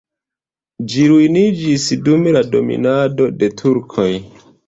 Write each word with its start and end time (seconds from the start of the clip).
Ĝi 0.93 1.03
ruiniĝis 1.11 1.85
dum 2.09 2.25
dominado 2.57 3.29
de 3.43 3.53
turkoj. 3.63 4.09